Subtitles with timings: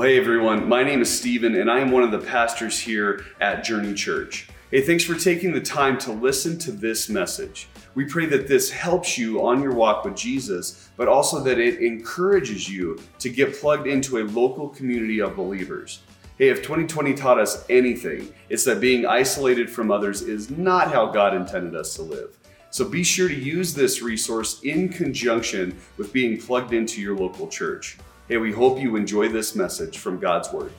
[0.00, 3.26] Well, hey everyone, my name is Stephen, and I am one of the pastors here
[3.38, 4.48] at Journey Church.
[4.70, 7.68] Hey, thanks for taking the time to listen to this message.
[7.94, 11.82] We pray that this helps you on your walk with Jesus, but also that it
[11.82, 16.00] encourages you to get plugged into a local community of believers.
[16.38, 21.08] Hey, if 2020 taught us anything, it's that being isolated from others is not how
[21.10, 22.38] God intended us to live.
[22.70, 27.48] So be sure to use this resource in conjunction with being plugged into your local
[27.48, 27.98] church.
[28.30, 30.70] Hey, we hope you enjoy this message from God's Word.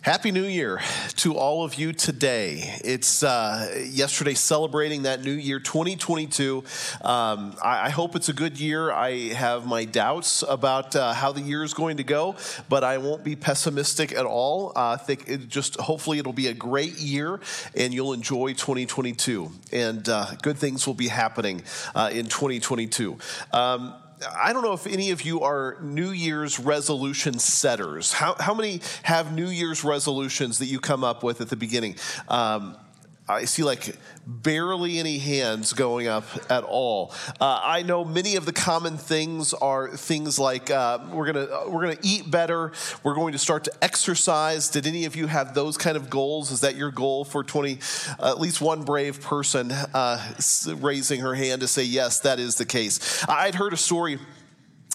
[0.00, 0.80] Happy New Year
[1.16, 2.78] to all of you today.
[2.82, 6.64] It's uh, yesterday celebrating that new year 2022.
[7.02, 8.90] Um, I, I, hope it's a good year.
[8.90, 12.36] I have my doubts about uh, how the year is going to go,
[12.70, 14.72] but I won't be pessimistic at all.
[14.74, 17.38] I think it just hopefully it'll be a great year
[17.74, 19.50] and you'll enjoy 2022.
[19.72, 23.18] And uh, good things will be happening uh, in 2022.
[23.52, 23.92] Um,
[24.34, 28.12] I don't know if any of you are New Year's resolution setters.
[28.12, 31.96] How, how many have New Year's resolutions that you come up with at the beginning?
[32.28, 32.76] Um,
[33.28, 37.12] I see like barely any hands going up at all.
[37.40, 41.64] Uh, I know many of the common things are things like uh, we're gonna uh,
[41.68, 42.72] we're gonna eat better.
[43.02, 44.68] We're going to start to exercise.
[44.68, 46.52] Did any of you have those kind of goals?
[46.52, 47.80] Is that your goal for twenty?
[48.18, 50.34] Uh, at least one brave person uh,
[50.66, 53.24] raising her hand to say yes, that is the case.
[53.28, 54.18] I'd heard a story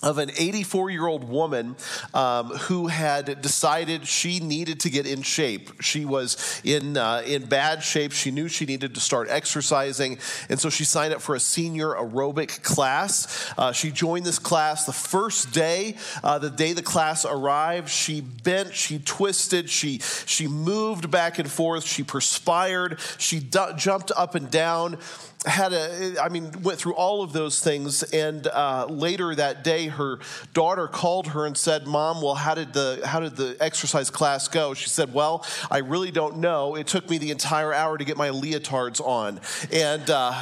[0.03, 1.75] of an 84 year old woman
[2.13, 5.81] um, who had decided she needed to get in shape.
[5.81, 8.11] She was in, uh, in bad shape.
[8.11, 10.17] She knew she needed to start exercising.
[10.49, 13.53] And so she signed up for a senior aerobic class.
[13.57, 17.89] Uh, she joined this class the first day, uh, the day the class arrived.
[17.89, 24.11] She bent, she twisted, she, she moved back and forth, she perspired, she d- jumped
[24.15, 24.97] up and down
[25.45, 28.03] had a, I mean, went through all of those things.
[28.03, 30.19] And uh, later that day, her
[30.53, 34.47] daughter called her and said, "Mom, well, how did the how did the exercise class
[34.47, 36.75] go?" She said, "Well, I really don't know.
[36.75, 39.39] It took me the entire hour to get my leotards on,
[39.71, 40.33] and." Uh,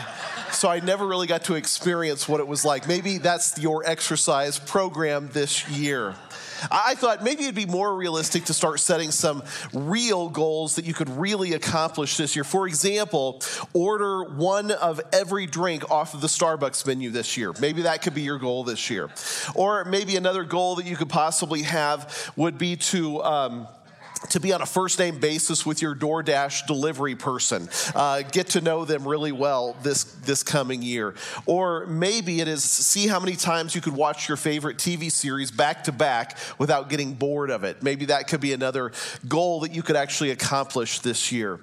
[0.52, 2.88] so I never really got to experience what it was like.
[2.88, 6.16] Maybe that's your exercise program this year.
[6.72, 9.44] I thought maybe it'd be more realistic to start setting some
[9.74, 12.44] real goals that you could really accomplish this year.
[12.44, 13.42] For example,
[13.74, 17.53] order one of every drink off of the Starbucks menu this year.
[17.59, 19.09] Maybe that could be your goal this year.
[19.56, 23.24] Or maybe another goal that you could possibly have would be to.
[23.24, 23.68] Um,
[24.30, 27.69] to be on a first name basis with your DoorDash delivery person.
[27.96, 31.16] Uh, get to know them really well this, this coming year.
[31.46, 35.52] Or maybe it is see how many times you could watch your favorite TV series
[35.52, 37.81] back to back without getting bored of it.
[37.81, 38.91] Maybe that could be another
[39.28, 41.59] goal that you could actually accomplish this year.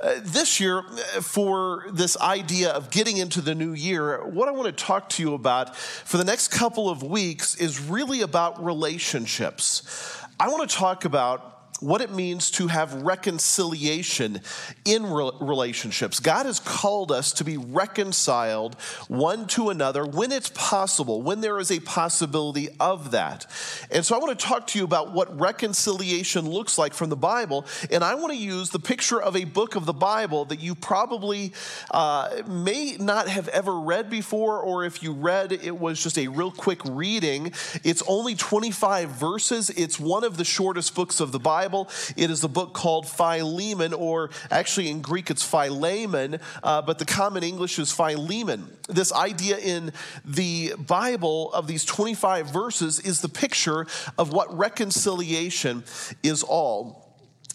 [0.00, 0.82] Uh, this year,
[1.20, 5.22] for this idea of getting into the new year, what I want to talk to
[5.22, 10.18] you about for the next couple of weeks is really about relationships.
[10.40, 11.51] I want to talk about
[11.82, 14.40] what it means to have reconciliation
[14.84, 16.20] in relationships.
[16.20, 18.76] God has called us to be reconciled
[19.08, 23.46] one to another when it's possible, when there is a possibility of that.
[23.90, 27.16] And so I want to talk to you about what reconciliation looks like from the
[27.16, 27.66] Bible.
[27.90, 30.74] And I want to use the picture of a book of the Bible that you
[30.74, 31.52] probably
[31.90, 36.28] uh, may not have ever read before, or if you read, it was just a
[36.28, 37.52] real quick reading.
[37.82, 41.71] It's only 25 verses, it's one of the shortest books of the Bible.
[41.72, 41.88] Bible.
[42.16, 47.06] It is a book called Philemon, or actually in Greek it's Philemon, uh, but the
[47.06, 48.70] common English is Philemon.
[48.90, 53.86] This idea in the Bible of these 25 verses is the picture
[54.18, 55.82] of what reconciliation
[56.22, 57.01] is all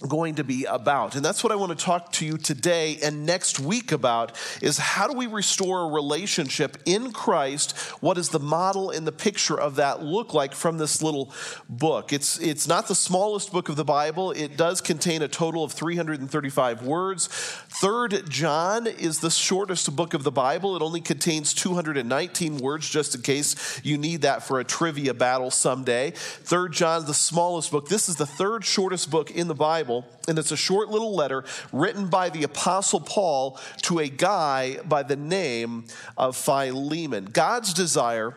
[0.02, 1.16] going to be about.
[1.16, 4.78] And that's what I want to talk to you today and next week about is
[4.78, 7.75] how do we restore a relationship in Christ?
[8.02, 11.34] What does the model and the picture of that look like from this little
[11.67, 12.14] book?
[12.14, 14.32] It's it's not the smallest book of the Bible.
[14.32, 17.28] It does contain a total of 335 words.
[17.28, 20.76] 3rd John is the shortest book of the Bible.
[20.76, 25.49] It only contains 219 words just in case you need that for a trivia battle
[25.49, 26.11] someday.
[26.11, 27.90] 3rd John the smallest book.
[27.90, 31.16] This is the third shortest book in the Bible Bible, and it's a short little
[31.16, 35.85] letter written by the Apostle Paul to a guy by the name
[36.17, 37.23] of Philemon.
[37.23, 38.35] God's desire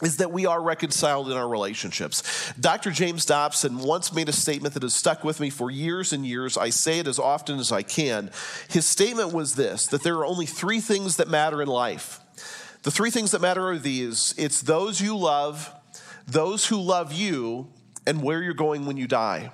[0.00, 2.52] is that we are reconciled in our relationships.
[2.60, 2.92] Dr.
[2.92, 6.56] James Dobson once made a statement that has stuck with me for years and years.
[6.56, 8.30] I say it as often as I can.
[8.70, 12.20] His statement was this that there are only three things that matter in life.
[12.84, 15.72] The three things that matter are these it's those you love,
[16.28, 17.66] those who love you,
[18.06, 19.50] and where you're going when you die.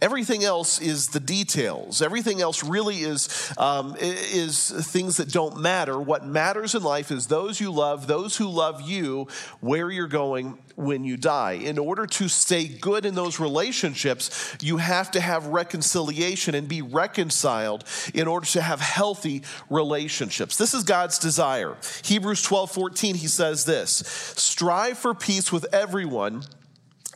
[0.00, 2.00] Everything else is the details.
[2.00, 5.98] Everything else really is, um, is things that don't matter.
[5.98, 9.26] What matters in life is those you love, those who love you,
[9.60, 11.54] where you're going when you die.
[11.54, 16.80] In order to stay good in those relationships, you have to have reconciliation and be
[16.80, 17.82] reconciled
[18.14, 20.56] in order to have healthy relationships.
[20.56, 21.76] This is God's desire.
[22.04, 24.04] Hebrews 12 14, he says this
[24.36, 26.44] Strive for peace with everyone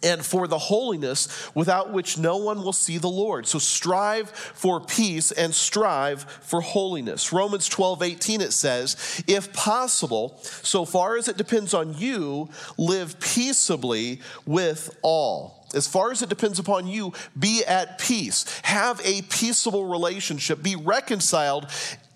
[0.02, 3.46] and for the holiness without which no one will see the Lord.
[3.46, 7.32] So strive for peace and strive for holiness.
[7.32, 13.18] Romans 12, 18, it says, if possible, so far as it depends on you, live
[13.20, 15.62] peaceably with all.
[15.74, 18.60] As far as it depends upon you, be at peace.
[18.62, 20.62] Have a peaceable relationship.
[20.62, 21.66] Be reconciled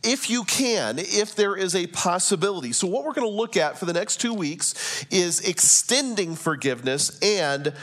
[0.06, 2.72] if you can, if there is a possibility.
[2.72, 7.18] So, what we're going to look at for the next two weeks is extending forgiveness
[7.20, 7.74] and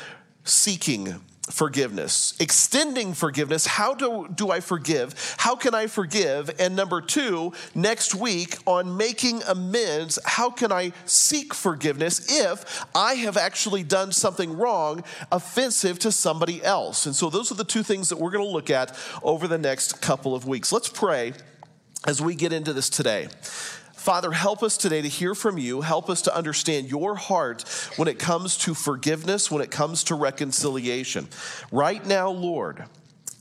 [0.46, 2.36] seeking forgiveness.
[2.40, 3.66] Extending forgiveness.
[3.66, 5.36] How do, do I forgive?
[5.38, 6.50] How can I forgive?
[6.60, 13.16] And number two, next week on making amends, how can I seek forgiveness if I
[13.16, 17.06] have actually done something wrong, offensive to somebody else?
[17.06, 19.58] And so those are the two things that we're going to look at over the
[19.58, 20.72] next couple of weeks.
[20.72, 21.34] Let's pray
[22.06, 23.28] as we get into this today.
[23.94, 25.80] Father, help us today to hear from you.
[25.80, 27.64] Help us to understand your heart
[27.96, 31.30] when it comes to forgiveness, when it comes to reconciliation.
[31.72, 32.84] Right now, Lord,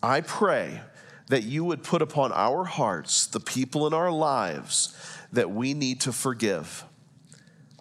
[0.02, 0.80] I pray
[1.28, 4.96] that you would put upon our hearts the people in our lives
[5.32, 6.84] that we need to forgive.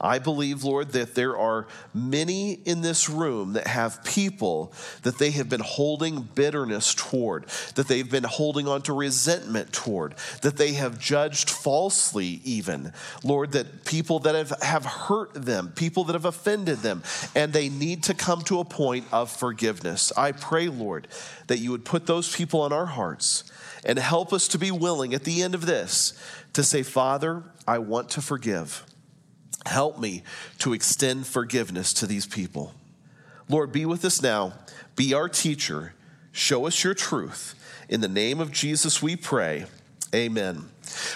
[0.01, 5.30] I believe, Lord, that there are many in this room that have people that they
[5.31, 7.45] have been holding bitterness toward,
[7.75, 12.92] that they've been holding on to resentment toward, that they have judged falsely, even.
[13.24, 17.03] Lord, that people that have, have hurt them, people that have offended them,
[17.36, 20.12] and they need to come to a point of forgiveness.
[20.18, 21.07] I pray, Lord,
[21.45, 23.44] that you would put those people on our hearts
[23.86, 26.19] and help us to be willing at the end of this
[26.53, 28.83] to say, Father, I want to forgive.
[29.65, 30.23] Help me
[30.59, 32.73] to extend forgiveness to these people.
[33.49, 34.53] Lord, be with us now.
[34.95, 35.93] Be our teacher.
[36.31, 37.55] Show us your truth.
[37.89, 39.65] In the name of Jesus, we pray.
[40.15, 40.69] Amen.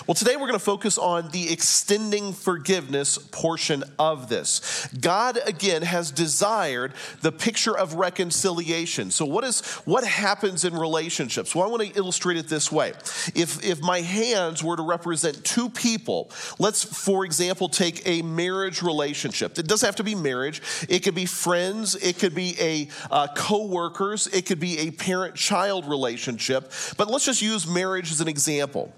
[0.07, 4.88] Well, today we're going to focus on the extending forgiveness portion of this.
[5.00, 9.09] God again has desired the picture of reconciliation.
[9.09, 11.56] So what is what happens in relationships?
[11.56, 12.89] Well, I want to illustrate it this way.
[13.33, 16.29] If if my hands were to represent two people,
[16.59, 19.57] let's for example take a marriage relationship.
[19.57, 20.62] It doesn't have to be marriage.
[20.88, 25.88] It could be friends, it could be a uh, co-workers, it could be a parent-child
[25.88, 28.94] relationship, but let's just use marriage as an example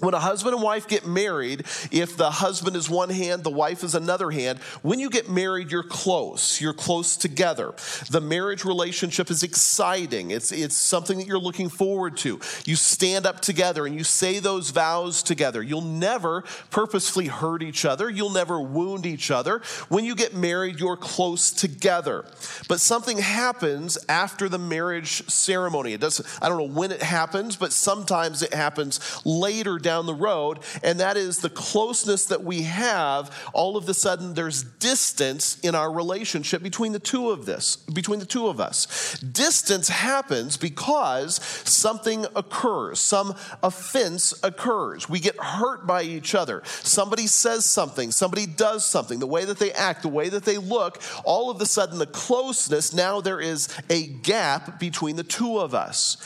[0.00, 1.60] when a husband and wife get married,
[1.92, 5.70] if the husband is one hand, the wife is another hand, when you get married,
[5.70, 6.60] you're close.
[6.60, 7.74] You're close together.
[8.10, 10.32] The marriage relationship is exciting.
[10.32, 12.40] It's, it's something that you're looking forward to.
[12.64, 15.62] You stand up together and you say those vows together.
[15.62, 18.10] You'll never purposefully hurt each other.
[18.10, 19.62] You'll never wound each other.
[19.88, 22.24] When you get married, you're close together.
[22.68, 25.92] But something happens after the marriage ceremony.
[25.92, 30.14] It doesn't, I don't know when it happens, but sometimes it happens later down the
[30.14, 33.30] road, and that is the closeness that we have.
[33.52, 38.18] All of a sudden, there's distance in our relationship between the two of this, between
[38.18, 39.20] the two of us.
[39.20, 45.08] Distance happens because something occurs, some offense occurs.
[45.08, 46.62] We get hurt by each other.
[46.64, 50.58] Somebody says something, somebody does something, the way that they act, the way that they
[50.58, 55.58] look, all of a sudden, the closeness, now there is a gap between the two
[55.58, 56.16] of us.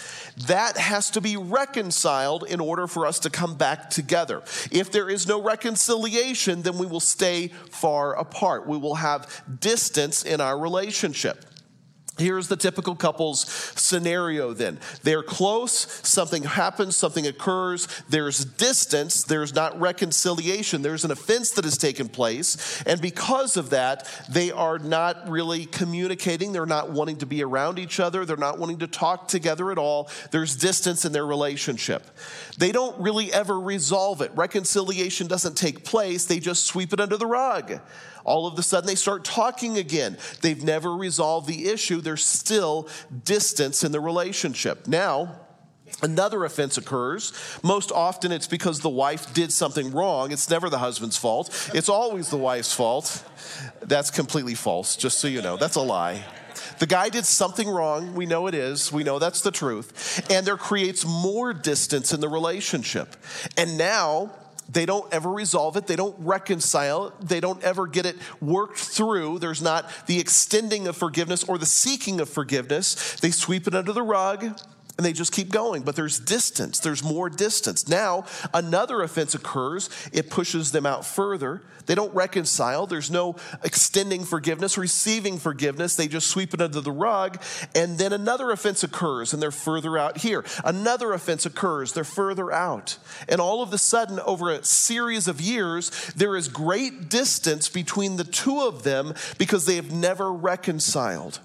[0.46, 4.42] That has to be reconciled in order for us to come back together.
[4.70, 8.66] If there is no reconciliation, then we will stay far apart.
[8.66, 11.44] We will have distance in our relationship.
[12.18, 13.46] Here's the typical couple's
[13.76, 14.80] scenario then.
[15.04, 15.72] They're close,
[16.06, 22.08] something happens, something occurs, there's distance, there's not reconciliation, there's an offense that has taken
[22.08, 27.42] place, and because of that, they are not really communicating, they're not wanting to be
[27.42, 30.10] around each other, they're not wanting to talk together at all.
[30.32, 32.10] There's distance in their relationship.
[32.56, 34.32] They don't really ever resolve it.
[34.34, 37.80] Reconciliation doesn't take place, they just sweep it under the rug
[38.28, 40.16] all of a sudden they start talking again.
[40.42, 42.88] They've never resolved the issue, there's still
[43.24, 44.86] distance in the relationship.
[44.86, 45.40] Now,
[46.02, 47.32] Another offense occurs.
[47.62, 50.30] Most often it's because the wife did something wrong.
[50.30, 53.24] It's never the husband's fault, it's always the wife's fault.
[53.82, 55.56] That's completely false, just so you know.
[55.56, 56.24] That's a lie.
[56.78, 58.14] The guy did something wrong.
[58.14, 58.92] We know it is.
[58.92, 60.24] We know that's the truth.
[60.30, 63.16] And there creates more distance in the relationship.
[63.56, 64.30] And now
[64.68, 65.86] They don't ever resolve it.
[65.86, 67.14] They don't reconcile it.
[67.20, 69.38] They don't ever get it worked through.
[69.38, 73.18] There's not the extending of forgiveness or the seeking of forgiveness.
[73.20, 74.60] They sweep it under the rug
[74.98, 75.82] and they just keep going.
[75.82, 77.88] But there's distance, there's more distance.
[77.88, 81.62] Now, another offense occurs, it pushes them out further.
[81.86, 85.96] They don't reconcile, there's no extending forgiveness, receiving forgiveness.
[85.96, 87.40] They just sweep it under the rug.
[87.74, 90.44] And then another offense occurs, and they're further out here.
[90.64, 92.98] Another offense occurs, they're further out.
[93.26, 98.16] And all of a sudden, over a series of years, there is great distance between
[98.16, 101.40] the two of them because they have never reconciled.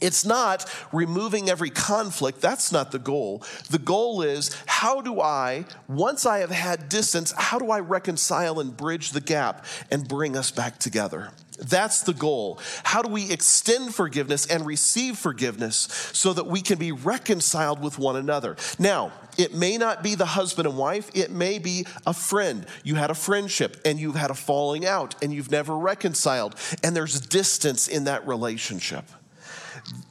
[0.00, 2.40] It's not removing every conflict.
[2.40, 3.42] That's not the goal.
[3.70, 8.60] The goal is how do I, once I have had distance, how do I reconcile
[8.60, 11.30] and bridge the gap and bring us back together?
[11.60, 12.58] That's the goal.
[12.84, 17.98] How do we extend forgiveness and receive forgiveness so that we can be reconciled with
[17.98, 18.56] one another?
[18.78, 22.66] Now, it may not be the husband and wife, it may be a friend.
[22.82, 26.96] You had a friendship and you've had a falling out and you've never reconciled, and
[26.96, 29.04] there's distance in that relationship.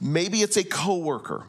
[0.01, 1.45] Maybe it's a coworker.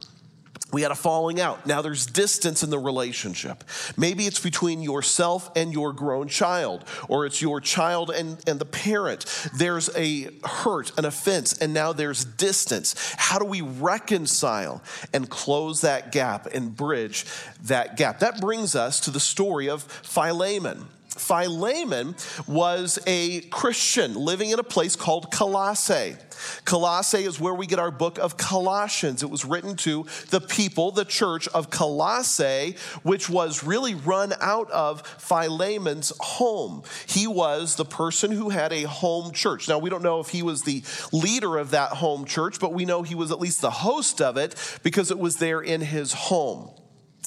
[0.72, 1.66] We had a falling out.
[1.66, 3.64] Now there's distance in the relationship.
[3.96, 8.64] Maybe it's between yourself and your grown child, or it's your child and, and the
[8.64, 9.26] parent.
[9.54, 13.14] There's a hurt, an offense, and now there's distance.
[13.16, 14.82] How do we reconcile
[15.12, 17.26] and close that gap and bridge
[17.64, 18.20] that gap?
[18.20, 20.86] That brings us to the story of Philemon.
[21.20, 26.16] Philemon was a Christian living in a place called Colossae.
[26.64, 29.22] Colossae is where we get our book of Colossians.
[29.22, 34.70] It was written to the people, the church of Colossae, which was really run out
[34.70, 36.82] of Philemon's home.
[37.06, 39.68] He was the person who had a home church.
[39.68, 42.86] Now, we don't know if he was the leader of that home church, but we
[42.86, 46.12] know he was at least the host of it because it was there in his
[46.12, 46.70] home.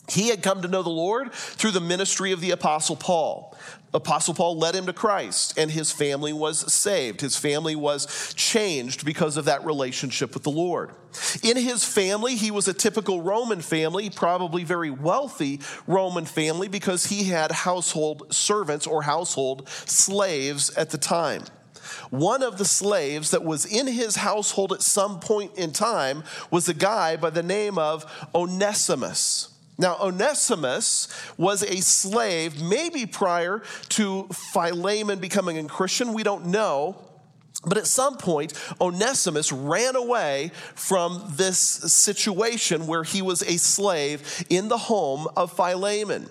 [0.09, 3.55] He had come to know the Lord through the ministry of the Apostle Paul.
[3.93, 7.21] Apostle Paul led him to Christ, and his family was saved.
[7.21, 10.91] His family was changed because of that relationship with the Lord.
[11.43, 17.05] In his family, he was a typical Roman family, probably very wealthy Roman family, because
[17.05, 21.43] he had household servants or household slaves at the time.
[22.09, 26.67] One of the slaves that was in his household at some point in time was
[26.67, 29.52] a guy by the name of Onesimus.
[29.77, 36.13] Now, Onesimus was a slave, maybe prior to Philemon becoming a Christian.
[36.13, 36.97] We don't know.
[37.65, 44.45] But at some point, Onesimus ran away from this situation where he was a slave
[44.49, 46.27] in the home of Philemon.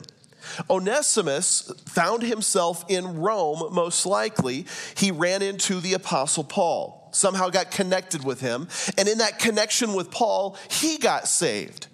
[0.68, 4.66] Onesimus found himself in Rome, most likely.
[4.96, 8.68] He ran into the Apostle Paul, somehow got connected with him.
[8.99, 11.87] And in that connection with Paul, he got saved.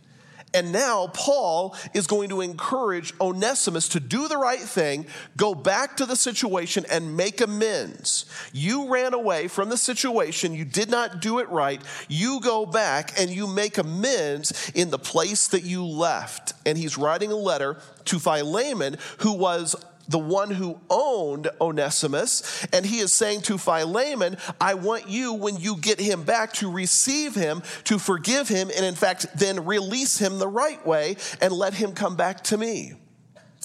[0.55, 5.97] And now Paul is going to encourage Onesimus to do the right thing, go back
[5.99, 8.25] to the situation and make amends.
[8.53, 11.83] You ran away from the situation, you did not do it right.
[12.09, 16.55] You go back and you make amends in the place that you left.
[16.65, 17.77] And he's writing a letter
[18.07, 19.77] to Philemon, who was
[20.09, 25.57] the one who owned Onesimus, and he is saying to Philemon, I want you, when
[25.59, 30.19] you get him back, to receive him, to forgive him, and in fact, then release
[30.19, 32.95] him the right way and let him come back to me.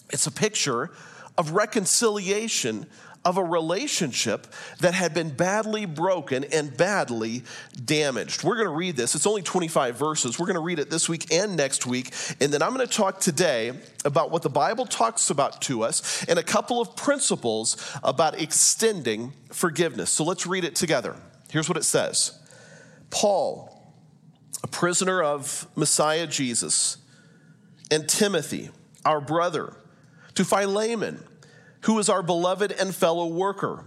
[0.10, 0.92] It's a picture
[1.38, 2.88] of reconciliation
[3.26, 4.48] of a relationship
[4.80, 7.44] that had been badly broken and badly
[7.84, 8.44] damaged.
[8.44, 9.16] We're going to read this.
[9.16, 10.38] It's only 25 verses.
[10.38, 12.14] We're going to read it this week and next week.
[12.42, 16.26] And then I'm going to talk today about what the Bible talks about to us
[16.26, 20.10] and a couple of principles about extending forgiveness.
[20.10, 21.16] So let's read it together.
[21.50, 22.38] Here's what it says
[23.10, 23.94] Paul,
[24.64, 26.98] a prisoner of Messiah Jesus,
[27.90, 28.70] and Timothy,
[29.06, 29.78] our brother,
[30.36, 31.24] to Philemon
[31.84, 33.84] who is our beloved and fellow worker,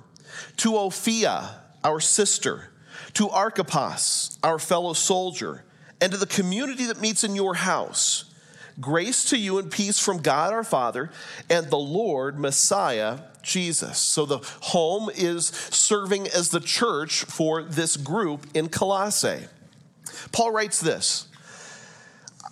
[0.57, 2.71] to Apphia, our sister,
[3.15, 5.65] to Archippus, our fellow soldier,
[6.00, 8.25] and to the community that meets in your house.
[8.79, 11.11] Grace to you and peace from God our Father
[11.49, 13.99] and the Lord Messiah Jesus.
[13.99, 19.47] So the home is serving as the church for this group in Colossae.
[20.33, 21.29] Paul writes this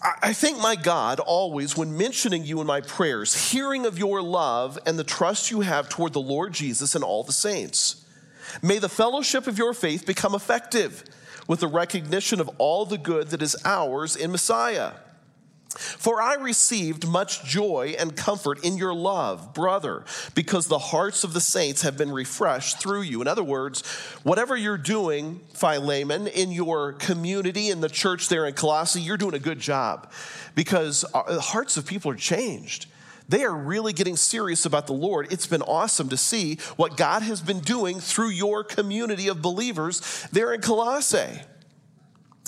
[0.05, 4.79] I thank my God always when mentioning you in my prayers, hearing of your love
[4.85, 8.05] and the trust you have toward the Lord Jesus and all the saints.
[8.63, 11.05] May the fellowship of your faith become effective
[11.49, 14.93] with the recognition of all the good that is ours in Messiah.
[15.79, 20.05] For I received much joy and comfort in your love, brother,
[20.35, 23.21] because the hearts of the saints have been refreshed through you.
[23.21, 23.83] In other words,
[24.23, 29.35] whatever you're doing, Philemon, in your community, in the church there in Colossae, you're doing
[29.35, 30.11] a good job
[30.55, 32.87] because uh, the hearts of people are changed.
[33.29, 35.33] they are really getting serious about the Lord.
[35.33, 40.27] It's been awesome to see what God has been doing through your community of believers
[40.31, 41.41] there in Colossae.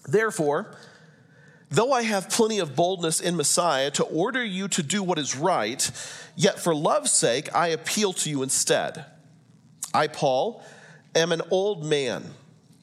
[0.06, 0.76] Therefore,
[1.70, 5.36] though I have plenty of boldness in Messiah to order you to do what is
[5.36, 5.90] right,
[6.36, 9.04] yet for love's sake I appeal to you instead.
[9.92, 10.62] I, Paul,
[11.14, 12.22] am an old man,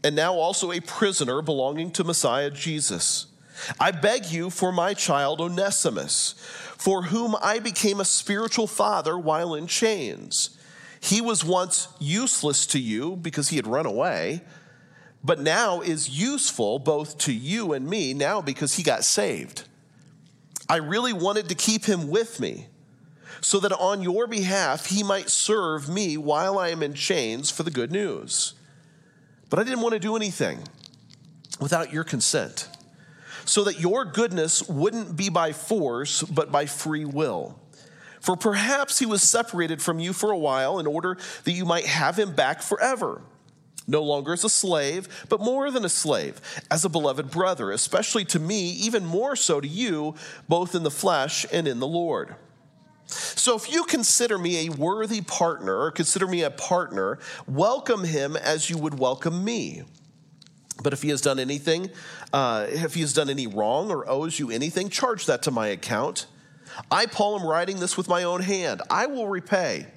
[0.03, 3.27] and now also a prisoner belonging to Messiah Jesus.
[3.79, 6.35] I beg you for my child Onesimus,
[6.77, 10.57] for whom I became a spiritual father while in chains.
[10.99, 14.41] He was once useless to you because he had run away,
[15.23, 19.63] but now is useful both to you and me now because he got saved.
[20.67, 22.67] I really wanted to keep him with me
[23.41, 27.63] so that on your behalf he might serve me while I am in chains for
[27.63, 28.53] the good news.
[29.49, 30.59] But I didn't want to do anything
[31.59, 32.67] without your consent
[33.45, 37.59] so that your goodness wouldn't be by force, but by free will.
[38.21, 41.85] For perhaps he was separated from you for a while in order that you might
[41.85, 43.21] have him back forever.
[43.85, 46.39] No longer as a slave, but more than a slave,
[46.71, 50.15] as a beloved brother, especially to me, even more so to you,
[50.47, 52.35] both in the flesh and in the Lord.
[53.05, 58.35] So if you consider me a worthy partner, or consider me a partner, welcome him
[58.35, 59.83] as you would welcome me.
[60.81, 61.91] But if he has done anything,
[62.31, 65.67] uh, if he has done any wrong or owes you anything, charge that to my
[65.67, 66.25] account.
[66.89, 68.81] I, Paul, am writing this with my own hand.
[68.89, 69.87] I will repay.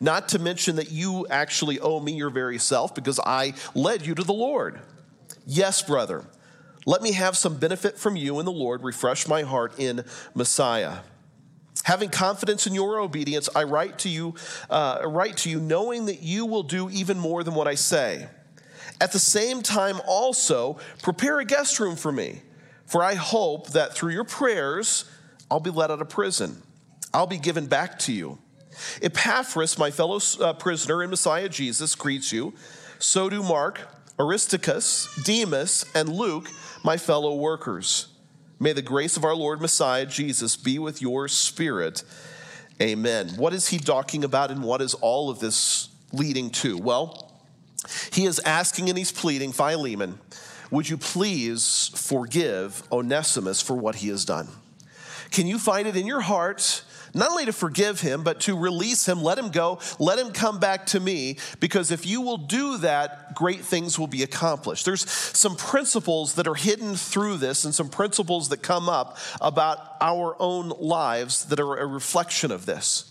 [0.00, 4.14] Not to mention that you actually owe me your very self because I led you
[4.14, 4.80] to the Lord.
[5.46, 6.24] Yes, brother,
[6.86, 8.82] let me have some benefit from you in the Lord.
[8.82, 10.98] Refresh my heart in Messiah.
[11.84, 14.34] Having confidence in your obedience, I write to you,
[14.68, 18.28] uh, write to you, knowing that you will do even more than what I say.
[19.00, 22.42] At the same time, also, prepare a guest room for me,
[22.86, 25.06] for I hope that through your prayers,
[25.50, 26.62] I'll be let out of prison.
[27.12, 28.38] I'll be given back to you.
[29.02, 32.54] Epaphras, my fellow uh, prisoner in Messiah Jesus, greets you.
[32.98, 33.80] So do Mark,
[34.18, 36.48] Aristarchus, Demas, and Luke,
[36.84, 38.08] my fellow workers.
[38.58, 42.04] May the grace of our Lord Messiah Jesus be with your spirit.
[42.80, 43.30] Amen.
[43.36, 46.76] What is he talking about, and what is all of this leading to?
[46.76, 47.32] Well,
[48.12, 50.18] he is asking and he's pleading, Philemon,
[50.70, 54.48] would you please forgive Onesimus for what he has done?
[55.30, 56.82] Can you find it in your heart
[57.14, 60.58] not only to forgive him, but to release him, let him go, let him come
[60.58, 64.84] back to me, because if you will do that, great things will be accomplished.
[64.84, 69.78] There's some principles that are hidden through this and some principles that come up about
[70.00, 73.06] our own lives that are a reflection of this.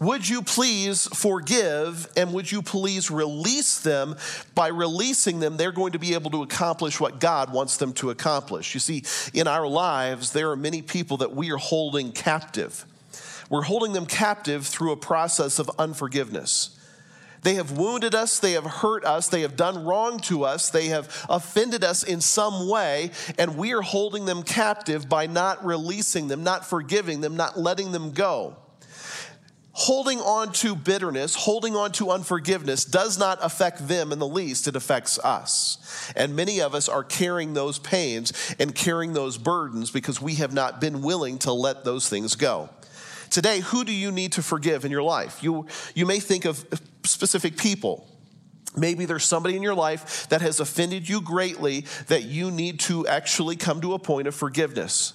[0.00, 4.16] Would you please forgive and would you please release them?
[4.54, 8.10] By releasing them, they're going to be able to accomplish what God wants them to
[8.10, 8.74] accomplish.
[8.74, 12.84] You see, in our lives, there are many people that we are holding captive.
[13.50, 16.78] We're holding them captive through a process of unforgiveness.
[17.42, 20.86] They have wounded us, they have hurt us, they have done wrong to us, they
[20.86, 26.28] have offended us in some way, and we are holding them captive by not releasing
[26.28, 28.56] them, not forgiving them, not letting them go
[29.74, 34.68] holding on to bitterness, holding on to unforgiveness does not affect them in the least,
[34.68, 36.12] it affects us.
[36.16, 40.54] And many of us are carrying those pains and carrying those burdens because we have
[40.54, 42.70] not been willing to let those things go.
[43.34, 45.42] Today, who do you need to forgive in your life?
[45.42, 46.64] You, you may think of
[47.02, 48.06] specific people.
[48.76, 53.08] Maybe there's somebody in your life that has offended you greatly that you need to
[53.08, 55.14] actually come to a point of forgiveness.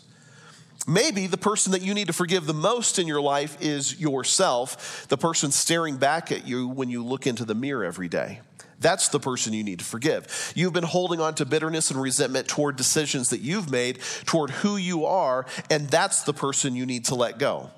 [0.85, 5.07] Maybe the person that you need to forgive the most in your life is yourself,
[5.07, 8.41] the person staring back at you when you look into the mirror every day.
[8.81, 10.51] That's the person you need to forgive.
[10.57, 14.75] You've been holding on to bitterness and resentment toward decisions that you've made, toward who
[14.75, 17.69] you are, and that's the person you need to let go.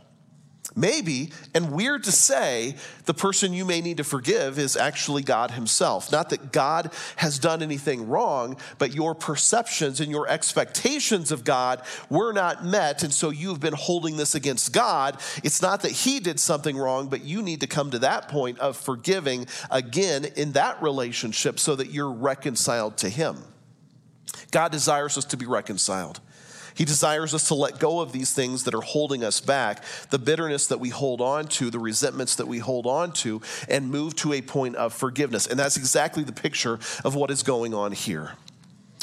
[0.74, 5.52] Maybe, and weird to say, the person you may need to forgive is actually God
[5.52, 6.12] Himself.
[6.14, 11.82] Not that God has done anything wrong, but your perceptions and your expectations of God
[12.10, 15.20] were not met, and so you've been holding this against God.
[15.44, 18.58] It's not that He did something wrong, but you need to come to that point
[18.60, 23.44] of forgiving again in that relationship so that you're reconciled to Him.
[24.52, 26.22] God desires us to be reconciled.
[26.74, 30.20] He desires us to let go of these things that are holding us back, the
[30.20, 34.16] bitterness that we hold on to, the resentments that we hold on to, and move
[34.18, 35.48] to a point of forgiveness.
[35.48, 38.34] And that's exactly the picture of what is going on here.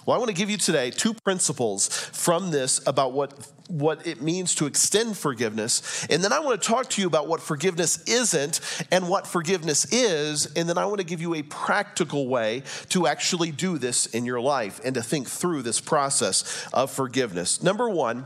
[0.08, 4.22] Well, I want to give you today two principles from this about what, what it
[4.22, 6.06] means to extend forgiveness.
[6.08, 9.84] And then I want to talk to you about what forgiveness isn't and what forgiveness
[9.92, 10.46] is.
[10.56, 14.24] And then I want to give you a practical way to actually do this in
[14.24, 17.62] your life and to think through this process of forgiveness.
[17.62, 18.24] Number one,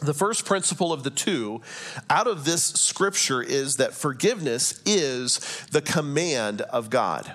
[0.00, 1.60] The first principle of the two
[2.08, 5.40] out of this scripture is that forgiveness is
[5.72, 7.34] the command of God.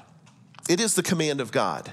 [0.70, 1.92] It is the command of God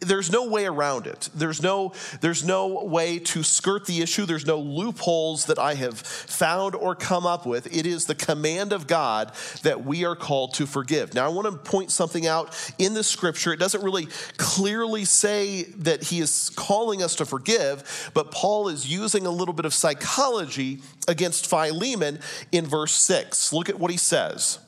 [0.00, 1.30] there's no way around it.
[1.34, 4.26] There's no, there's no way to skirt the issue.
[4.26, 7.74] There's no loopholes that I have found or come up with.
[7.74, 9.32] It is the command of God
[9.62, 11.14] that we are called to forgive.
[11.14, 13.52] Now, I want to point something out in the scripture.
[13.54, 18.90] It doesn't really clearly say that he is calling us to forgive, but Paul is
[18.90, 22.18] using a little bit of psychology against Philemon
[22.52, 23.52] in verse 6.
[23.52, 24.58] Look at what he says.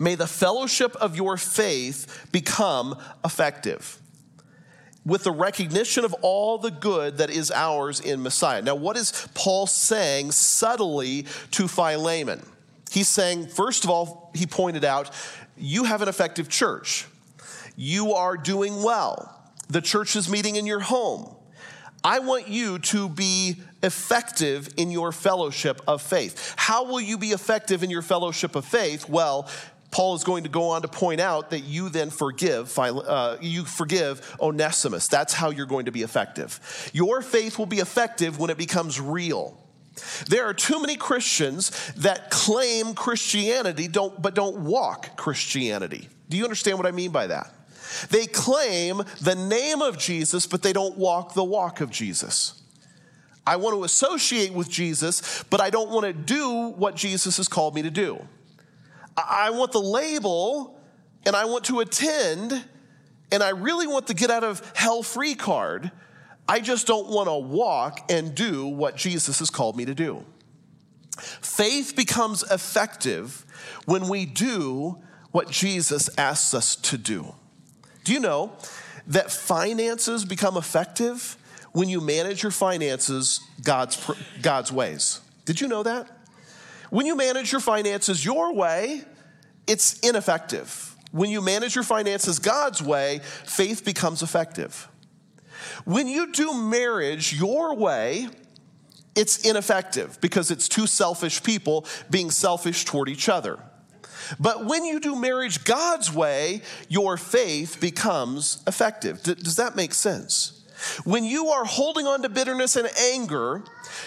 [0.00, 3.97] May the fellowship of your faith become effective
[5.08, 8.60] with the recognition of all the good that is ours in Messiah.
[8.60, 12.42] Now, what is Paul saying subtly to Philemon?
[12.90, 15.10] He's saying, first of all, he pointed out,
[15.56, 17.06] you have an effective church.
[17.74, 19.34] You are doing well.
[19.68, 21.34] The church is meeting in your home.
[22.04, 26.54] I want you to be effective in your fellowship of faith.
[26.56, 29.08] How will you be effective in your fellowship of faith?
[29.08, 29.48] Well,
[29.90, 33.64] Paul is going to go on to point out that you then forgive, uh, you
[33.64, 35.08] forgive Onesimus.
[35.08, 36.90] That's how you're going to be effective.
[36.92, 39.58] Your faith will be effective when it becomes real.
[40.28, 46.08] There are too many Christians that claim Christianity don't, but don't walk Christianity.
[46.28, 47.52] Do you understand what I mean by that?
[48.10, 52.62] They claim the name of Jesus, but they don't walk the walk of Jesus.
[53.46, 57.48] I want to associate with Jesus, but I don't want to do what Jesus has
[57.48, 58.22] called me to do.
[59.28, 60.80] I want the label
[61.24, 62.64] and I want to attend
[63.30, 65.90] and I really want the get out of hell free card.
[66.48, 70.24] I just don't want to walk and do what Jesus has called me to do.
[71.18, 73.44] Faith becomes effective
[73.84, 74.98] when we do
[75.30, 77.34] what Jesus asks us to do.
[78.04, 78.52] Do you know
[79.08, 81.36] that finances become effective
[81.72, 85.20] when you manage your finances God's, God's ways?
[85.44, 86.17] Did you know that?
[86.90, 89.02] When you manage your finances your way,
[89.66, 90.96] it's ineffective.
[91.12, 94.88] When you manage your finances God's way, faith becomes effective.
[95.84, 98.28] When you do marriage your way,
[99.14, 103.58] it's ineffective because it's two selfish people being selfish toward each other.
[104.38, 109.22] But when you do marriage God's way, your faith becomes effective.
[109.22, 110.57] Does that make sense?
[111.04, 113.62] When you are holding on to bitterness and anger,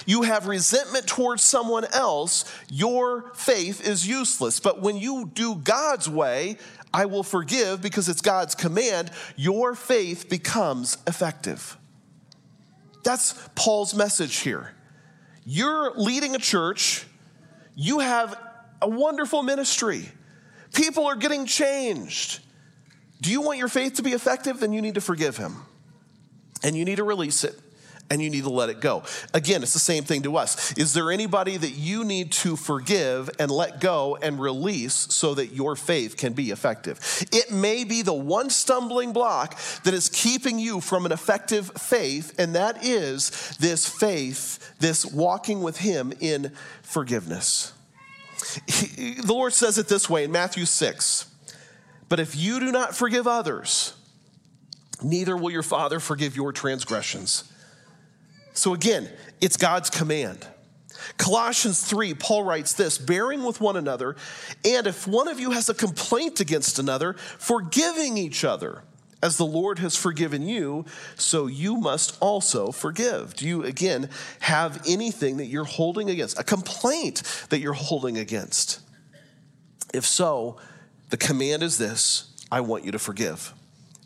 [0.05, 4.60] you have resentment towards someone else, your faith is useless.
[4.60, 6.57] But when you do God's way,
[6.93, 11.77] I will forgive because it's God's command, your faith becomes effective.
[13.03, 14.73] That's Paul's message here.
[15.43, 17.05] You're leading a church,
[17.75, 18.38] you have
[18.81, 20.10] a wonderful ministry,
[20.73, 22.39] people are getting changed.
[23.21, 24.60] Do you want your faith to be effective?
[24.60, 25.57] Then you need to forgive him
[26.63, 27.60] and you need to release it
[28.12, 29.04] and you need to let it go.
[29.34, 30.74] Again, it's the same thing to us.
[30.74, 35.54] Is there anybody that you need to forgive and let go and release so that
[35.54, 37.00] your faith can be effective?
[37.32, 42.38] It may be the one stumbling block that is keeping you from an effective faith,
[42.38, 47.71] and that is this faith, this walking with Him in forgiveness.
[48.67, 51.28] He, the Lord says it this way in Matthew 6
[52.10, 53.93] But if you do not forgive others,
[55.03, 57.51] neither will your Father forgive your transgressions.
[58.53, 59.09] So again,
[59.39, 60.45] it's God's command.
[61.17, 64.15] Colossians 3, Paul writes this bearing with one another,
[64.65, 68.83] and if one of you has a complaint against another, forgiving each other.
[69.23, 70.83] As the Lord has forgiven you,
[71.15, 73.35] so you must also forgive.
[73.35, 74.09] Do you, again,
[74.39, 78.79] have anything that you're holding against, a complaint that you're holding against?
[79.93, 80.57] If so,
[81.11, 83.53] the command is this I want you to forgive.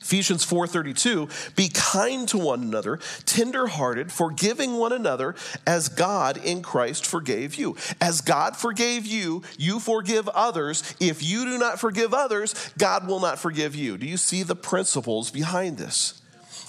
[0.05, 5.33] Ephesians 4:32 be kind to one another tenderhearted forgiving one another
[5.65, 11.45] as God in Christ forgave you as God forgave you you forgive others if you
[11.45, 15.79] do not forgive others God will not forgive you do you see the principles behind
[15.79, 16.21] this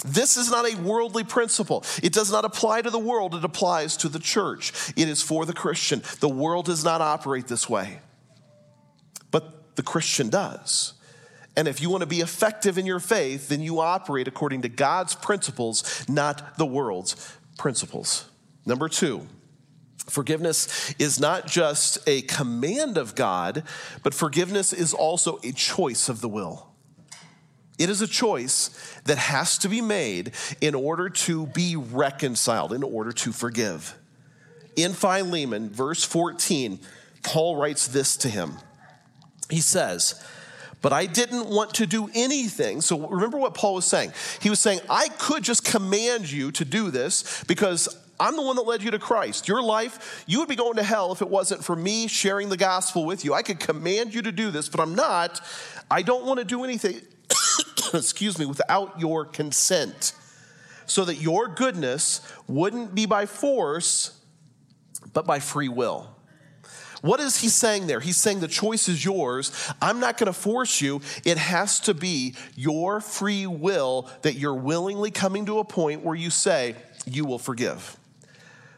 [0.04, 1.82] this is not a worldly principle.
[2.02, 4.72] It does not apply to the world, it applies to the church.
[4.94, 6.02] It is for the Christian.
[6.20, 8.00] The world does not operate this way,
[9.30, 10.92] but the Christian does.
[11.56, 14.68] And if you want to be effective in your faith, then you operate according to
[14.68, 18.28] God's principles, not the world's principles.
[18.66, 19.26] Number two,
[20.06, 23.62] forgiveness is not just a command of God,
[24.02, 26.68] but forgiveness is also a choice of the will.
[27.78, 28.68] It is a choice
[29.04, 33.96] that has to be made in order to be reconciled, in order to forgive.
[34.76, 36.80] In Philemon, verse 14,
[37.22, 38.58] Paul writes this to him.
[39.50, 40.22] He says,
[40.82, 42.80] but I didn't want to do anything.
[42.80, 44.12] So remember what Paul was saying.
[44.40, 48.56] He was saying, I could just command you to do this because I'm the one
[48.56, 49.48] that led you to Christ.
[49.48, 52.56] Your life, you would be going to hell if it wasn't for me sharing the
[52.56, 53.34] gospel with you.
[53.34, 55.40] I could command you to do this, but I'm not.
[55.90, 57.00] I don't want to do anything,
[57.94, 60.12] excuse me, without your consent.
[60.86, 64.20] So that your goodness wouldn't be by force,
[65.12, 66.15] but by free will.
[67.02, 68.00] What is he saying there?
[68.00, 69.52] He's saying the choice is yours.
[69.82, 71.00] I'm not going to force you.
[71.24, 76.14] It has to be your free will that you're willingly coming to a point where
[76.14, 77.96] you say, you will forgive.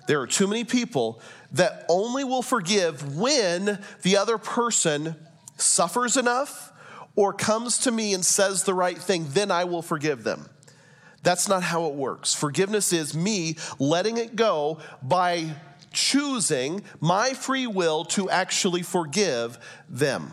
[0.07, 1.21] There are too many people
[1.53, 5.17] that only will forgive when the other person
[5.57, 6.73] suffers enough
[7.15, 10.49] or comes to me and says the right thing, then I will forgive them.
[11.23, 12.33] That's not how it works.
[12.33, 15.57] Forgiveness is me letting it go by
[15.99, 19.59] choosing my free will to actually forgive
[19.89, 20.31] them.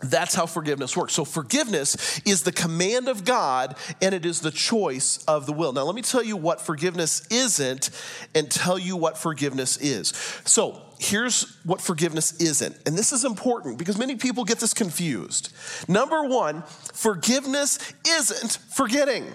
[0.00, 1.14] That's how forgiveness works.
[1.14, 5.72] So, forgiveness is the command of God and it is the choice of the will.
[5.72, 7.90] Now, let me tell you what forgiveness isn't
[8.32, 10.10] and tell you what forgiveness is.
[10.44, 12.76] So, here's what forgiveness isn't.
[12.86, 15.52] And this is important because many people get this confused.
[15.88, 19.26] Number one, forgiveness isn't forgetting.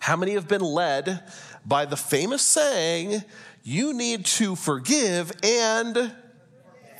[0.00, 1.22] How many have been led
[1.64, 3.22] by the famous saying,
[3.68, 6.12] you need to forgive and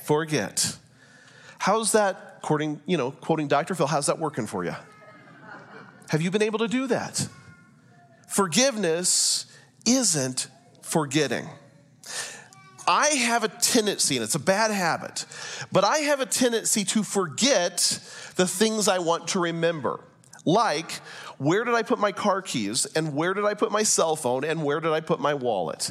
[0.03, 0.77] forget?
[1.57, 3.73] How's that, according, you know, quoting Dr.
[3.73, 4.75] Phil, how's that working for you?
[6.09, 7.27] Have you been able to do that?
[8.27, 9.45] Forgiveness
[9.87, 10.47] isn't
[10.83, 11.47] forgetting.
[12.87, 15.25] I have a tendency, and it's a bad habit,
[15.71, 17.99] but I have a tendency to forget
[18.35, 20.01] the things I want to remember.
[20.45, 21.01] Like
[21.39, 24.43] where did I put my car keys and where did I put my cell phone
[24.43, 25.89] and where did I put my wallet?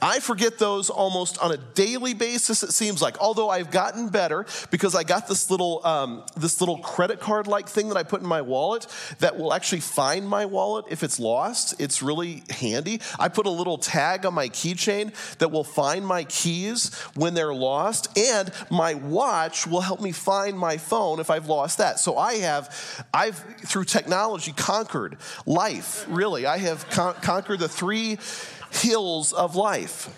[0.00, 2.62] I forget those almost on a daily basis.
[2.62, 6.78] It seems like, although I've gotten better because I got this little um, this little
[6.78, 8.86] credit card like thing that I put in my wallet
[9.18, 11.74] that will actually find my wallet if it's lost.
[11.80, 13.00] It's really handy.
[13.18, 17.52] I put a little tag on my keychain that will find my keys when they're
[17.52, 21.98] lost, and my watch will help me find my phone if I've lost that.
[21.98, 24.52] So I have I've through technology
[24.84, 25.16] conquered
[25.46, 26.46] life, really.
[26.46, 28.18] I have con- conquered the three
[28.70, 30.14] hills of life.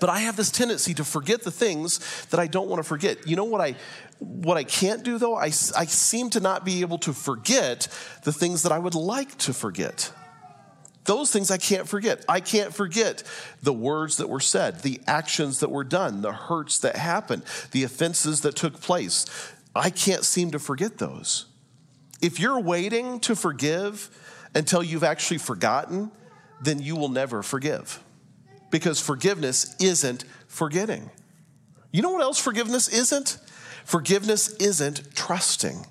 [0.00, 3.26] But I have this tendency to forget the things that I don't want to forget.
[3.26, 3.74] You know what I
[4.20, 5.36] what I can't do though?
[5.36, 7.88] I, I seem to not be able to forget
[8.24, 10.12] the things that I would like to forget.
[11.04, 12.24] Those things I can't forget.
[12.28, 13.22] I can't forget
[13.62, 17.82] the words that were said, the actions that were done, the hurts that happened, the
[17.84, 19.24] offenses that took place.
[19.74, 21.47] I can't seem to forget those.
[22.20, 24.10] If you're waiting to forgive
[24.54, 26.10] until you've actually forgotten,
[26.60, 28.02] then you will never forgive
[28.70, 31.10] because forgiveness isn't forgetting.
[31.92, 33.38] You know what else forgiveness isn't?
[33.84, 35.86] Forgiveness isn't trusting.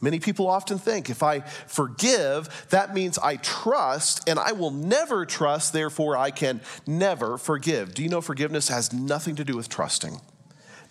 [0.00, 5.26] Many people often think if I forgive, that means I trust, and I will never
[5.26, 7.94] trust, therefore I can never forgive.
[7.94, 10.20] Do you know forgiveness has nothing to do with trusting?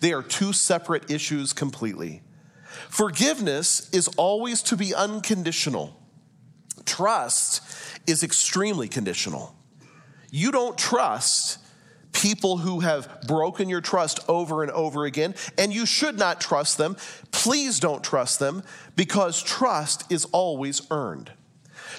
[0.00, 2.22] They are two separate issues completely.
[2.88, 6.00] Forgiveness is always to be unconditional.
[6.84, 7.62] Trust
[8.06, 9.54] is extremely conditional.
[10.30, 11.58] You don't trust
[12.12, 16.78] people who have broken your trust over and over again, and you should not trust
[16.78, 16.96] them.
[17.30, 18.62] Please don't trust them
[18.96, 21.32] because trust is always earned.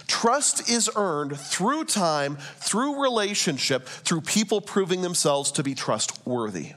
[0.07, 6.73] Trust is earned through time, through relationship, through people proving themselves to be trustworthy.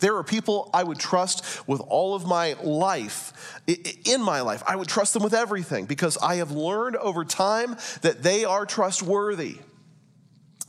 [0.00, 3.60] There are people I would trust with all of my life,
[4.04, 4.62] in my life.
[4.66, 8.66] I would trust them with everything because I have learned over time that they are
[8.66, 9.58] trustworthy.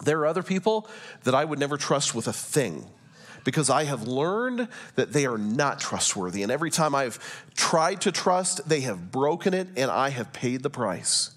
[0.04, 0.88] There are other people
[1.24, 2.86] that I would never trust with a thing
[3.44, 6.44] because I have learned that they are not trustworthy.
[6.44, 7.20] And every time I've
[7.56, 11.32] tried to trust, they have broken it and I have paid the price.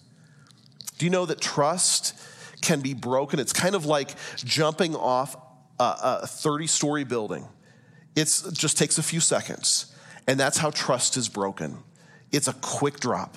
[0.98, 2.20] Do you know that trust
[2.60, 3.40] can be broken?
[3.40, 5.36] It's kind of like jumping off
[5.78, 7.48] a 30 story building.
[8.16, 9.94] It just takes a few seconds.
[10.26, 11.78] And that's how trust is broken.
[12.32, 13.36] It's a quick drop.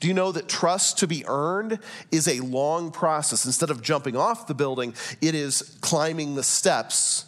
[0.00, 1.78] Do you know that trust to be earned
[2.10, 3.46] is a long process?
[3.46, 7.26] Instead of jumping off the building, it is climbing the steps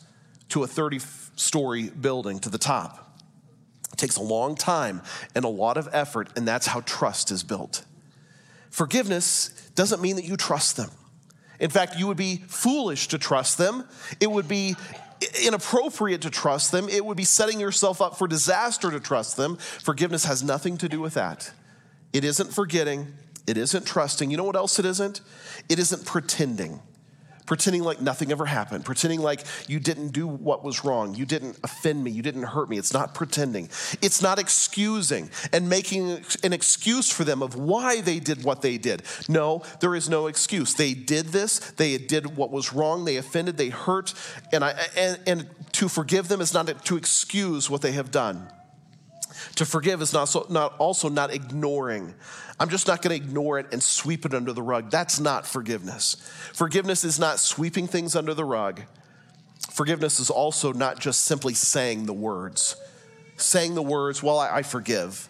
[0.51, 1.01] to a 30
[1.37, 3.19] story building to the top.
[3.93, 5.03] It takes a long time
[5.35, 7.85] and a lot of effort, and that's how trust is built.
[8.71, 10.91] Forgiveness doesn't mean that you trust them.
[11.59, 13.89] In fact, you would be foolish to trust them.
[14.21, 14.77] It would be
[15.45, 16.89] inappropriate to trust them.
[16.89, 19.57] It would be setting yourself up for disaster to trust them.
[19.57, 21.53] Forgiveness has nothing to do with that.
[22.13, 23.15] It isn't forgetting,
[23.47, 24.31] it isn't trusting.
[24.31, 25.21] You know what else it isn't?
[25.69, 26.81] It isn't pretending.
[27.47, 31.59] Pretending like nothing ever happened, pretending like you didn't do what was wrong, you didn't
[31.65, 32.79] offend me, you didn't hurt me.
[32.79, 33.69] It's not pretending.
[34.03, 38.79] It's not excusing and making an excuse for them of why they did what they
[38.79, 39.03] did.
[39.29, 40.75] No, there is no excuse.
[40.75, 44.15] They did this, they did what was wrong, they offended, they hurt,
[44.53, 48.49] and, I, and, and to forgive them is not to excuse what they have done.
[49.57, 52.15] To forgive is not, so, not also not ignoring.
[52.61, 54.91] I'm just not going to ignore it and sweep it under the rug.
[54.91, 56.17] That's not forgiveness.
[56.55, 58.83] Forgiveness is not sweeping things under the rug.
[59.71, 62.77] Forgiveness is also not just simply saying the words.
[63.37, 65.29] Saying the words, well, I, I forgive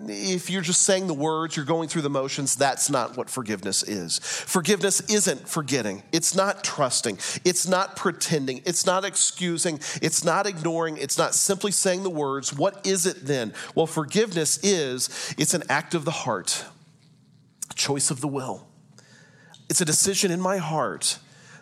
[0.00, 3.82] if you're just saying the words, you're going through the motions, that's not what forgiveness
[3.82, 4.18] is.
[4.18, 10.96] Forgiveness isn't forgetting, it's not trusting, it's not pretending, it's not excusing, it's not ignoring,
[10.96, 12.54] it's not simply saying the words.
[12.54, 13.52] What is it then?
[13.74, 16.64] Well, forgiveness is it's an act of the heart,
[17.70, 18.66] a choice of the will.
[19.68, 21.18] It's a decision in my heart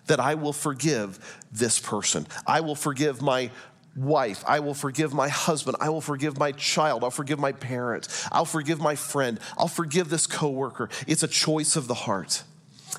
[0.07, 1.19] that I will forgive
[1.51, 2.29] this person.
[2.47, 3.51] I will forgive my
[3.97, 4.45] wife.
[4.47, 5.77] I will forgive my husband.
[5.81, 7.03] I will forgive my child.
[7.03, 8.29] I'll forgive my parents.
[8.31, 9.41] I'll forgive my friend.
[9.57, 10.89] I'll forgive this coworker.
[11.07, 12.43] It's a choice of the heart.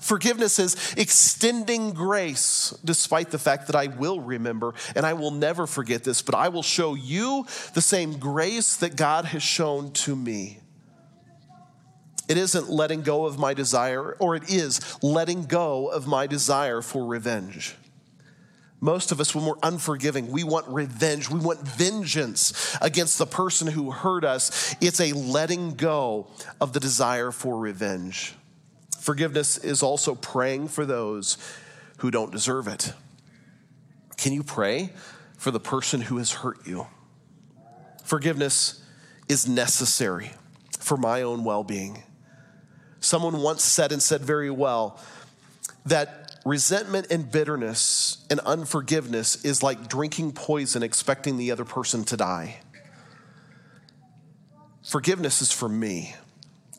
[0.02, 5.68] Forgiveness is extending grace despite the fact that I will remember and I will never
[5.68, 10.16] forget this, but I will show you the same grace that God has shown to
[10.16, 10.60] me.
[12.28, 16.82] It isn't letting go of my desire, or it is letting go of my desire
[16.82, 17.76] for revenge.
[18.80, 21.30] Most of us, when we're unforgiving, we want revenge.
[21.30, 24.76] We want vengeance against the person who hurt us.
[24.82, 26.28] It's a letting go
[26.62, 28.36] of the desire for revenge.
[29.00, 31.38] Forgiveness is also praying for those
[32.00, 32.94] who don't deserve it.
[34.18, 34.92] Can you pray
[35.38, 36.88] for the person who has hurt you?
[38.04, 38.84] Forgiveness
[39.28, 40.32] is necessary
[40.80, 42.04] for my own well being.
[43.00, 45.00] Someone once said and said very well
[45.86, 52.16] that Resentment and bitterness and unforgiveness is like drinking poison expecting the other person to
[52.16, 52.62] die.
[54.82, 56.16] Forgiveness is for me,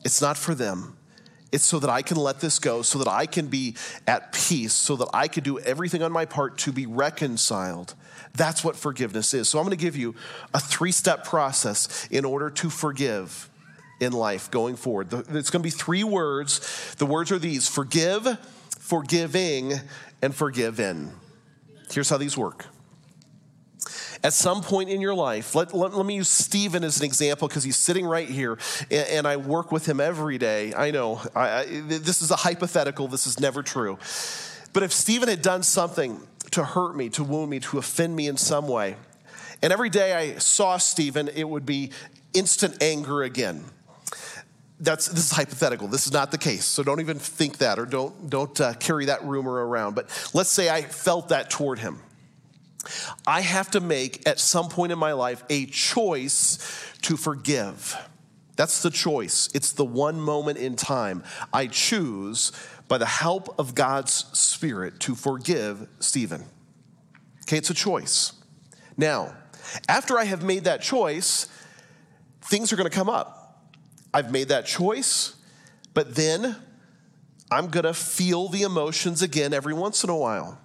[0.03, 0.97] it's not for them.
[1.51, 3.75] It's so that I can let this go, so that I can be
[4.07, 7.93] at peace, so that I can do everything on my part to be reconciled.
[8.33, 9.49] That's what forgiveness is.
[9.49, 10.15] So I'm going to give you
[10.51, 13.51] a three step process in order to forgive
[13.99, 15.13] in life going forward.
[15.13, 16.95] It's going to be three words.
[16.95, 18.39] The words are these forgive
[18.89, 19.73] forgiving,
[20.23, 21.11] and forgiven.
[21.91, 22.65] Here's how these work.
[24.23, 27.47] At some point in your life, let, let, let me use Stephen as an example
[27.47, 28.57] because he's sitting right here
[28.89, 30.73] and, and, I work with him every day.
[30.73, 33.99] I know I, I, this is a hypothetical, this is never true.
[34.73, 36.19] But if Stephen had done something
[36.51, 38.97] to hurt me, to wound me, to offend me in some way,
[39.61, 41.91] and every day I saw Stephen, it would be
[42.33, 43.63] instant anger again
[44.79, 45.87] that's this is hypothetical.
[45.87, 49.05] This is not the case, so don't even think that or don't don't uh, carry
[49.05, 49.95] that rumor around.
[49.95, 51.99] But let's say I felt that toward him.
[53.27, 56.57] I have to make at some point in my life a choice
[57.01, 57.95] to forgive.
[58.55, 59.49] That's the choice.
[59.53, 62.51] It's the one moment in time I choose
[62.87, 66.45] by the help of God's Spirit to forgive Stephen.
[67.43, 68.33] Okay, it's a choice.
[68.97, 69.35] Now,
[69.87, 71.47] after I have made that choice,
[72.41, 73.38] things are going to come up
[74.13, 75.35] I've made that choice,
[75.93, 76.55] but then
[77.51, 80.59] I'm going to feel the emotions again every once in a while.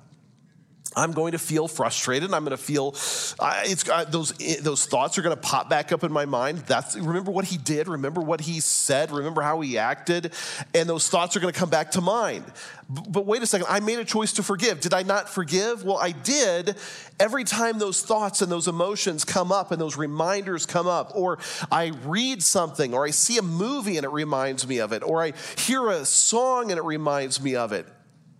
[0.96, 2.32] I'm going to feel frustrated.
[2.32, 6.04] I'm going to feel it's uh, those those thoughts are going to pop back up
[6.04, 6.58] in my mind.
[6.60, 10.32] That's remember what he did, remember what he said, remember how he acted,
[10.74, 12.44] and those thoughts are going to come back to mind.
[12.92, 14.80] B- but wait a second, I made a choice to forgive.
[14.80, 15.84] Did I not forgive?
[15.84, 16.76] Well, I did.
[17.18, 21.38] Every time those thoughts and those emotions come up and those reminders come up, or
[21.70, 25.22] I read something, or I see a movie and it reminds me of it, or
[25.22, 27.86] I hear a song and it reminds me of it.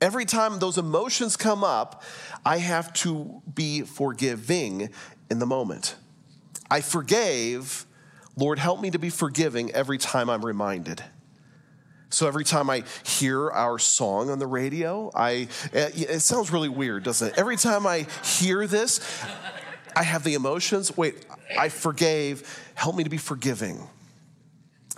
[0.01, 2.03] Every time those emotions come up,
[2.45, 4.91] I have to be forgiving
[5.31, 5.97] in the moment.
[6.71, 7.87] I forgave.
[8.37, 11.03] Lord, help me to be forgiving every time I'm reminded.
[12.11, 17.03] So every time I hear our song on the radio, I it sounds really weird,
[17.03, 17.35] doesn't it?
[17.37, 19.01] Every time I hear this,
[19.97, 20.97] I have the emotions.
[20.97, 21.27] Wait,
[21.59, 22.73] I forgave.
[22.75, 23.89] Help me to be forgiving.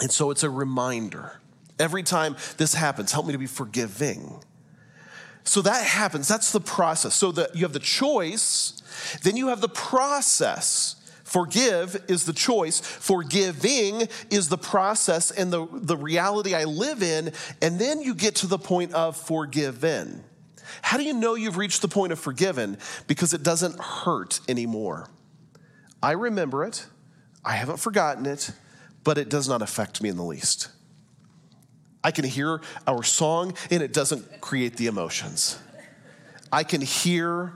[0.00, 1.40] And so it's a reminder.
[1.78, 4.42] Every time this happens, help me to be forgiving.
[5.46, 6.26] So that happens.
[6.28, 7.14] That's the process.
[7.14, 8.82] So that you have the choice,
[9.22, 10.96] then you have the process.
[11.22, 12.80] Forgive is the choice.
[12.80, 17.32] Forgiving is the process and the, the reality I live in.
[17.62, 20.24] And then you get to the point of forgiven.
[20.82, 22.78] How do you know you've reached the point of forgiven?
[23.06, 25.08] Because it doesn't hurt anymore.
[26.02, 26.86] I remember it,
[27.44, 28.50] I haven't forgotten it,
[29.04, 30.68] but it does not affect me in the least.
[32.06, 35.58] I can hear our song and it doesn't create the emotions.
[36.52, 37.52] I can hear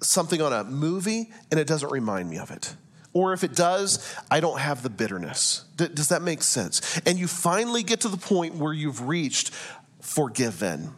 [0.00, 2.76] something on a movie and it doesn't remind me of it.
[3.12, 5.64] Or if it does, I don't have the bitterness.
[5.74, 7.00] Does that make sense?
[7.04, 9.50] And you finally get to the point where you've reached
[10.00, 10.90] forgiven.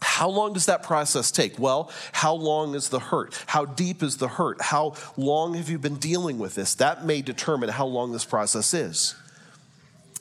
[0.00, 1.56] How long does that process take?
[1.56, 3.40] Well, how long is the hurt?
[3.46, 4.60] How deep is the hurt?
[4.60, 6.74] How long have you been dealing with this?
[6.74, 9.14] That may determine how long this process is.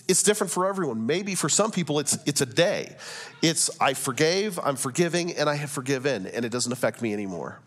[0.07, 1.05] It's different for everyone.
[1.05, 2.95] Maybe for some people, it's, it's a day.
[3.41, 7.59] It's, I forgave, I'm forgiving, and I have forgiven, and it doesn't affect me anymore.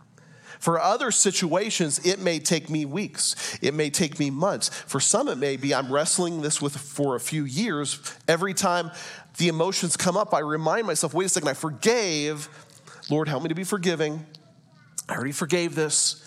[0.58, 3.58] For other situations, it may take me weeks.
[3.62, 4.68] It may take me months.
[4.68, 8.00] For some, it may be I'm wrestling this with for a few years.
[8.26, 8.90] Every time
[9.38, 12.48] the emotions come up, I remind myself, wait a second, I forgave.
[13.10, 14.24] Lord, help me to be forgiving.
[15.08, 16.22] I already forgave this.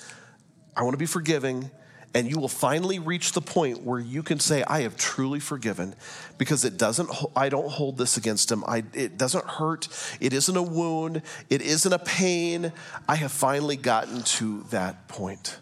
[0.75, 1.71] I want to be forgiving
[2.13, 5.93] and you will finally reach the point where you can say i have truly forgiven
[6.37, 8.63] because it doesn't i don't hold this against him.
[8.67, 9.87] I, it doesn't hurt.
[10.19, 11.21] It isn't a wound.
[11.49, 12.71] It isn't a pain.
[13.07, 15.59] I have finally gotten to that point.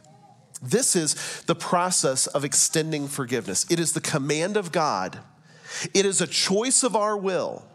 [0.62, 3.66] This is the process of extending forgiveness.
[3.70, 5.20] It is the command of god.
[5.93, 7.66] It is a choice of our will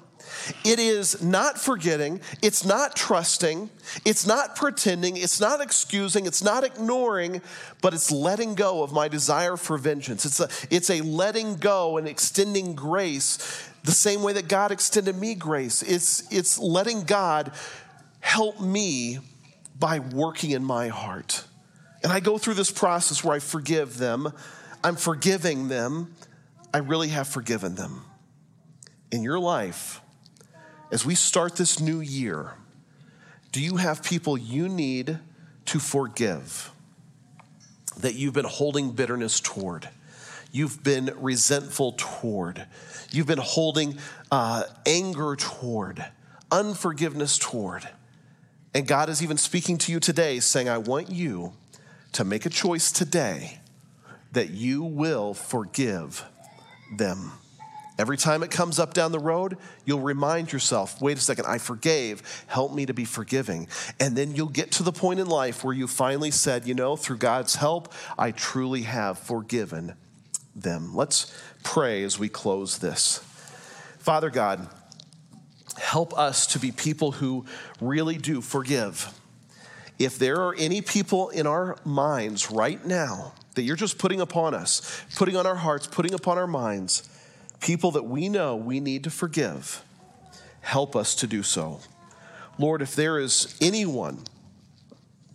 [0.65, 3.71] it is not forgetting, it's not trusting,
[4.05, 7.43] it's not pretending, it's not excusing, it's not ignoring,
[7.81, 10.25] but it's letting go of my desire for vengeance.
[10.25, 15.17] It's a, it's a letting go and extending grace the same way that God extended
[15.17, 15.83] me grace.
[15.83, 17.53] It's, it's letting God
[18.21, 19.19] help me
[19.79, 21.45] by working in my heart.
[22.03, 24.33] And I go through this process where I forgive them,
[24.85, 26.15] I'm forgiving them,
[26.75, 28.05] I really have forgiven them.
[29.11, 30.02] In your life,
[30.93, 32.53] as we start this new year,
[33.51, 35.19] do you have people you need
[35.65, 36.71] to forgive
[37.99, 39.89] that you've been holding bitterness toward?
[40.53, 42.67] You've been resentful toward.
[43.11, 43.99] You've been holding
[44.31, 46.05] uh, anger toward,
[46.51, 47.89] unforgiveness toward.
[48.75, 51.55] And God is even speaking to you today, saying, I want you
[52.13, 53.61] to make a choice today
[54.33, 56.23] that you will forgive
[56.99, 57.33] them.
[58.03, 61.59] Every time it comes up down the road, you'll remind yourself, wait a second, I
[61.59, 62.21] forgave.
[62.49, 63.69] Help me to be forgiving.
[64.01, 66.97] And then you'll get to the point in life where you finally said, you know,
[66.97, 69.95] through God's help, I truly have forgiven
[70.57, 70.97] them.
[70.97, 71.33] Let's
[71.63, 73.19] pray as we close this.
[73.99, 74.67] Father God,
[75.79, 77.47] help us to be people who
[77.81, 79.17] really do forgive.
[80.01, 84.55] If there are any people in our minds right now that you're just putting upon
[84.55, 87.09] us, putting on our hearts, putting upon our minds,
[87.63, 89.83] people that we know we need to forgive,
[90.61, 91.81] help us to do so.
[92.59, 94.19] Lord, if there is anyone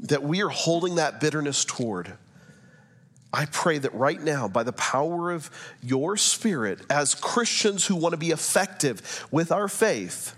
[0.01, 2.13] that we are holding that bitterness toward,
[3.33, 5.49] I pray that right now, by the power of
[5.81, 10.35] your Spirit, as Christians who want to be effective with our faith,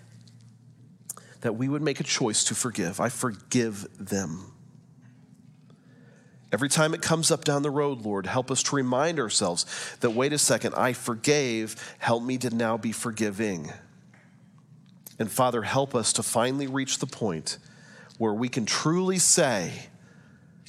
[1.42, 3.00] that we would make a choice to forgive.
[3.00, 4.49] I forgive them.
[6.52, 9.66] Every time it comes up down the road, Lord, help us to remind ourselves
[10.00, 11.76] that, wait a second, I forgave.
[12.00, 13.72] Help me to now be forgiving.
[15.20, 17.60] And Father, help us to finally reach the point
[18.18, 19.90] where we can truly say,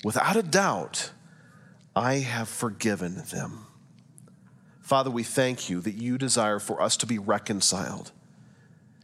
[0.05, 1.12] without a doubt,
[1.97, 3.66] I have forgiven them.
[4.83, 8.12] Father, we thank you that you desire for us to be reconciled.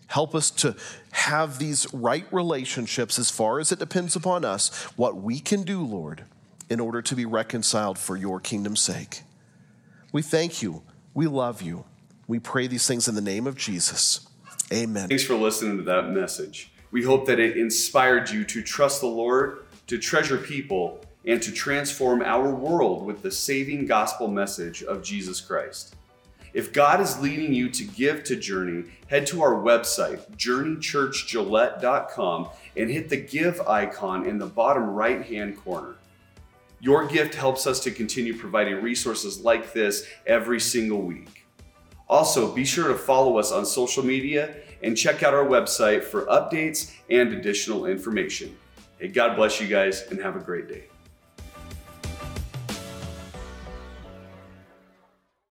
[0.08, 0.76] Help us to
[1.12, 5.82] have these right relationships as far as it depends upon us, what we can do,
[5.82, 6.26] Lord
[6.68, 9.22] in order to be reconciled for your kingdom's sake.
[10.12, 10.82] We thank you.
[11.14, 11.84] We love you.
[12.26, 14.26] We pray these things in the name of Jesus.
[14.72, 15.08] Amen.
[15.08, 16.72] Thanks for listening to that message.
[16.90, 21.52] We hope that it inspired you to trust the Lord, to treasure people, and to
[21.52, 25.94] transform our world with the saving gospel message of Jesus Christ.
[26.54, 32.90] If God is leading you to give to Journey, head to our website, journeychurchgillette.com, and
[32.90, 35.96] hit the give icon in the bottom right hand corner.
[36.86, 41.44] Your gift helps us to continue providing resources like this every single week.
[42.08, 46.26] Also, be sure to follow us on social media and check out our website for
[46.26, 48.56] updates and additional information.
[49.00, 50.84] Hey, God bless you guys and have a great day.